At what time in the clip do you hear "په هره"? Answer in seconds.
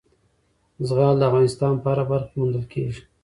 1.81-2.03